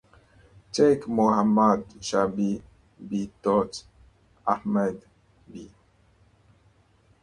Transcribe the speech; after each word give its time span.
Sheikh 0.75 1.07
Mohammed 1.07 1.85
Shakir 2.01 2.61
b. 3.09 3.31
Ahmad 4.47 4.99
b. 5.53 5.71